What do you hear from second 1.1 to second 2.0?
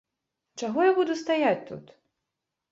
стаяць тут?